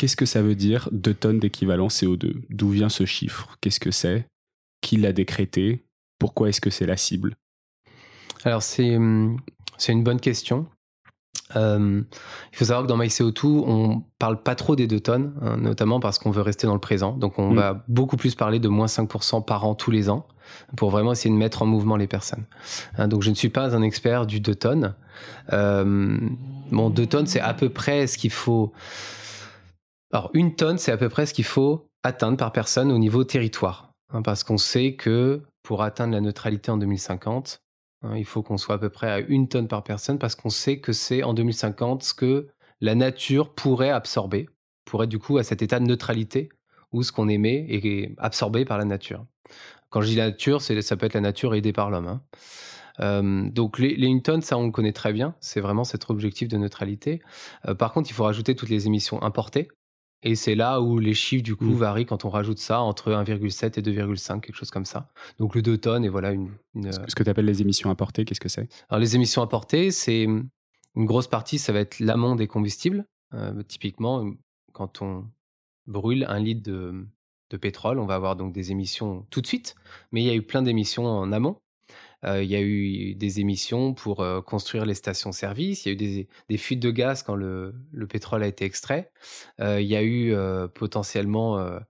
qu'est-ce 0.00 0.16
que 0.16 0.24
ça 0.24 0.40
veut 0.40 0.54
dire 0.54 0.88
2 0.92 1.12
tonnes 1.12 1.40
d'équivalent 1.40 1.88
CO2 1.88 2.32
D'où 2.48 2.70
vient 2.70 2.88
ce 2.88 3.04
chiffre? 3.04 3.58
Qu'est-ce 3.60 3.80
que 3.80 3.90
c'est? 3.90 4.24
Qui 4.80 4.96
l'a 4.96 5.12
décrété? 5.12 5.84
Pourquoi 6.18 6.48
est-ce 6.48 6.62
que 6.62 6.70
c'est 6.70 6.86
la 6.86 6.96
cible? 6.96 7.36
Alors, 8.44 8.62
c'est 8.62 8.96
hum, 8.96 9.36
une 9.86 10.02
bonne 10.02 10.18
question. 10.18 10.66
Euh, 11.54 12.00
il 12.50 12.56
faut 12.56 12.64
savoir 12.64 12.84
que 12.84 12.88
dans 12.88 12.96
MyCO2, 12.96 13.44
on 13.44 14.02
parle 14.18 14.42
pas 14.42 14.54
trop 14.54 14.74
des 14.74 14.86
2 14.86 15.00
tonnes, 15.00 15.34
hein, 15.42 15.58
notamment 15.58 16.00
parce 16.00 16.18
qu'on 16.18 16.30
veut 16.30 16.40
rester 16.40 16.66
dans 16.66 16.72
le 16.72 16.80
présent. 16.80 17.12
Donc, 17.12 17.38
on 17.38 17.50
mm. 17.50 17.56
va 17.56 17.84
beaucoup 17.86 18.16
plus 18.16 18.34
parler 18.34 18.58
de 18.58 18.68
moins 18.68 18.86
5% 18.86 19.44
par 19.44 19.66
an 19.66 19.74
tous 19.74 19.90
les 19.90 20.08
ans 20.08 20.26
pour 20.78 20.88
vraiment 20.88 21.12
essayer 21.12 21.28
de 21.28 21.38
mettre 21.38 21.60
en 21.60 21.66
mouvement 21.66 21.96
les 21.96 22.06
personnes. 22.06 22.46
Hein, 22.96 23.06
donc, 23.06 23.20
je 23.20 23.28
ne 23.28 23.34
suis 23.34 23.50
pas 23.50 23.76
un 23.76 23.82
expert 23.82 24.24
du 24.24 24.40
2 24.40 24.54
tonnes. 24.54 24.94
Euh, 25.52 26.18
bon, 26.70 26.88
2 26.88 27.06
tonnes, 27.06 27.26
c'est 27.26 27.40
à 27.40 27.52
peu 27.52 27.68
près 27.68 28.06
ce 28.06 28.16
qu'il 28.16 28.32
faut. 28.32 28.72
Alors, 30.12 30.30
une 30.34 30.56
tonne, 30.56 30.78
c'est 30.78 30.92
à 30.92 30.96
peu 30.96 31.08
près 31.08 31.26
ce 31.26 31.34
qu'il 31.34 31.44
faut 31.44 31.88
atteindre 32.02 32.36
par 32.36 32.52
personne 32.52 32.90
au 32.90 32.98
niveau 32.98 33.24
territoire. 33.24 33.92
Hein, 34.12 34.22
parce 34.22 34.42
qu'on 34.42 34.58
sait 34.58 34.94
que 34.94 35.42
pour 35.62 35.82
atteindre 35.82 36.12
la 36.12 36.20
neutralité 36.20 36.70
en 36.70 36.76
2050, 36.78 37.62
Hein, 38.02 38.16
il 38.16 38.24
faut 38.24 38.42
qu'on 38.42 38.56
soit 38.56 38.76
à 38.76 38.78
peu 38.78 38.88
près 38.88 39.10
à 39.10 39.18
une 39.20 39.48
tonne 39.48 39.68
par 39.68 39.82
personne 39.82 40.18
parce 40.18 40.34
qu'on 40.34 40.50
sait 40.50 40.80
que 40.80 40.92
c'est 40.92 41.22
en 41.22 41.34
2050 41.34 42.02
ce 42.02 42.14
que 42.14 42.48
la 42.80 42.94
nature 42.94 43.54
pourrait 43.54 43.90
absorber, 43.90 44.48
pourrait 44.86 45.06
du 45.06 45.18
coup 45.18 45.36
à 45.38 45.44
cet 45.44 45.60
état 45.60 45.78
de 45.78 45.84
neutralité 45.84 46.48
où 46.92 47.02
ce 47.02 47.12
qu'on 47.12 47.28
émet 47.28 47.66
est 47.68 48.14
absorbé 48.18 48.64
par 48.64 48.78
la 48.78 48.84
nature. 48.84 49.26
Quand 49.90 50.00
je 50.00 50.08
dis 50.08 50.16
la 50.16 50.30
nature, 50.30 50.62
ça 50.62 50.96
peut 50.96 51.06
être 51.06 51.14
la 51.14 51.20
nature 51.20 51.54
aidée 51.54 51.72
par 51.72 51.90
l'homme. 51.90 52.06
Hein. 52.06 52.22
Euh, 53.00 53.48
donc 53.50 53.78
les, 53.78 53.94
les, 53.96 54.06
une 54.06 54.22
tonne, 54.22 54.40
ça 54.40 54.56
on 54.56 54.66
le 54.66 54.72
connaît 54.72 54.92
très 54.92 55.12
bien, 55.12 55.34
c'est 55.40 55.60
vraiment 55.60 55.84
cet 55.84 56.08
objectif 56.10 56.48
de 56.48 56.56
neutralité. 56.56 57.20
Euh, 57.68 57.74
par 57.74 57.92
contre, 57.92 58.10
il 58.10 58.14
faut 58.14 58.24
rajouter 58.24 58.54
toutes 58.54 58.70
les 58.70 58.86
émissions 58.86 59.22
importées, 59.22 59.68
et 60.22 60.34
c'est 60.34 60.54
là 60.54 60.80
où 60.80 60.98
les 60.98 61.14
chiffres, 61.14 61.42
du 61.42 61.56
coup, 61.56 61.64
mmh. 61.64 61.78
varient 61.78 62.06
quand 62.06 62.24
on 62.24 62.30
rajoute 62.30 62.58
ça 62.58 62.80
entre 62.80 63.10
1,7 63.10 63.78
et 63.78 63.82
2,5, 63.82 64.40
quelque 64.40 64.54
chose 64.54 64.70
comme 64.70 64.84
ça. 64.84 65.08
Donc 65.38 65.54
le 65.54 65.62
2 65.62 65.78
tonnes, 65.78 66.04
et 66.04 66.08
voilà 66.08 66.32
une. 66.32 66.50
Ce 66.90 67.14
que 67.14 67.22
tu 67.22 67.30
appelles 67.30 67.46
les 67.46 67.62
émissions 67.62 67.90
importées, 67.90 68.24
qu'est-ce 68.24 68.40
que 68.40 68.48
c'est? 68.48 68.68
Alors 68.90 69.00
les 69.00 69.16
émissions 69.16 69.42
importées, 69.42 69.90
c'est 69.90 70.22
une 70.22 70.50
grosse 71.06 71.26
partie, 71.26 71.58
ça 71.58 71.72
va 71.72 71.80
être 71.80 72.00
l'amont 72.00 72.36
des 72.36 72.46
combustibles. 72.46 73.06
Euh, 73.32 73.62
typiquement, 73.62 74.30
quand 74.72 75.00
on 75.00 75.24
brûle 75.86 76.26
un 76.28 76.38
litre 76.38 76.62
de, 76.70 77.06
de 77.50 77.56
pétrole, 77.56 77.98
on 77.98 78.06
va 78.06 78.14
avoir 78.14 78.36
donc 78.36 78.52
des 78.52 78.72
émissions 78.72 79.26
tout 79.30 79.40
de 79.40 79.46
suite, 79.46 79.74
mais 80.12 80.22
il 80.22 80.26
y 80.26 80.30
a 80.30 80.34
eu 80.34 80.42
plein 80.42 80.62
d'émissions 80.62 81.06
en 81.06 81.32
amont. 81.32 81.56
Il 82.24 82.44
y 82.44 82.56
a 82.56 82.60
eu 82.60 83.14
des 83.14 83.40
émissions 83.40 83.94
pour 83.94 84.24
construire 84.44 84.84
les 84.84 84.94
stations-service. 84.94 85.86
Il 85.86 85.88
y 85.88 85.90
a 85.90 85.94
eu 85.94 86.26
des, 86.48 86.56
fuites 86.58 86.80
de 86.80 86.90
gaz 86.90 87.22
quand 87.22 87.34
le, 87.34 87.74
pétrole 88.08 88.42
a 88.42 88.46
été 88.46 88.64
extrait. 88.64 89.10
Il 89.58 89.86
y 89.86 89.96
a 89.96 90.02
eu 90.02 90.34
potentiellement 90.74 91.80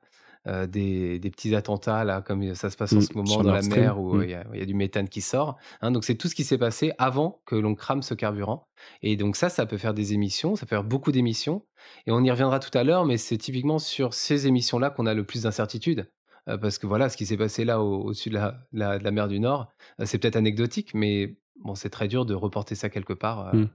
des, 0.47 1.20
petits 1.31 1.55
attentats, 1.55 2.05
là, 2.05 2.23
comme 2.23 2.55
ça 2.55 2.70
se 2.70 2.77
passe 2.77 2.92
en 2.92 2.97
mmh, 2.97 3.03
ce 3.03 3.14
moment 3.14 3.42
dans 3.42 3.53
la 3.53 3.62
mer 3.62 4.01
où 4.01 4.14
mmh. 4.14 4.25
il, 4.25 4.31
y 4.31 4.62
a, 4.62 4.67
du 4.67 4.75
méthane 4.75 5.08
qui 5.08 5.20
sort. 5.20 5.56
Hein. 5.81 5.91
donc, 5.91 6.05
c'est 6.05 6.14
tout 6.14 6.28
ce 6.28 6.34
qui 6.34 6.45
s'est 6.45 6.58
passé 6.58 6.92
avant 6.98 7.42
que 7.47 7.56
l'on 7.56 7.75
crame 7.75 8.03
ce 8.03 8.14
carburant. 8.14 8.67
Et 9.03 9.17
donc, 9.17 9.36
ça, 9.36 9.48
ça 9.48 9.67
peut 9.67 9.78
faire 9.78 9.95
des 9.95 10.12
émissions, 10.14 10.56
ça 10.56 10.67
peut 10.67 10.77
faire 10.77 10.84
beaucoup 10.84 11.12
d'émissions. 11.12 11.64
Et 12.06 12.11
on 12.11 12.23
y 12.23 12.31
reviendra 12.31 12.58
tout 12.58 12.77
à 12.77 12.84
l'heure, 12.84 13.05
mais 13.05 13.19
c'est 13.19 13.39
typiquement 13.39 13.78
sur 13.78 14.14
ces 14.14 14.47
émissions-là 14.47 14.91
qu'on 14.91 15.06
a 15.06 15.14
le 15.14 15.25
plus 15.25 15.42
d'incertitudes. 15.42 16.08
Parce 16.46 16.78
que 16.78 16.86
voilà, 16.86 17.08
ce 17.08 17.16
qui 17.16 17.27
s'est 17.27 17.36
passé 17.36 17.64
là 17.64 17.80
au-dessus 17.80 18.30
de, 18.30 18.38
la, 18.72 19.10
mer 19.10 19.28
du 19.28 19.41
Nord, 19.41 19.72
c'est 20.05 20.19
peut-être 20.19 20.36
anecdotique, 20.36 20.94
mais 20.94 21.36
bon, 21.56 21.74
c'est 21.74 21.91
très 21.91 22.08
dur 22.08 22.27
de 22.27 22.34
reporter 22.34 22.74
ça 22.74 22.88
quelque 22.88 23.12
part. 23.12 23.55
Mmh. 23.55 23.69